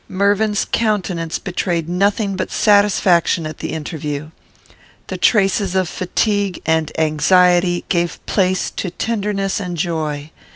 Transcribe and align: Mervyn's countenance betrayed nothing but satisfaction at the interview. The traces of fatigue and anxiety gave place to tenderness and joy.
Mervyn's 0.09 0.65
countenance 0.65 1.37
betrayed 1.37 1.87
nothing 1.87 2.35
but 2.35 2.49
satisfaction 2.49 3.45
at 3.45 3.59
the 3.59 3.67
interview. 3.71 4.31
The 5.09 5.17
traces 5.17 5.75
of 5.75 5.87
fatigue 5.87 6.59
and 6.65 6.91
anxiety 6.97 7.85
gave 7.87 8.17
place 8.25 8.71
to 8.77 8.89
tenderness 8.89 9.59
and 9.59 9.77
joy. 9.77 10.31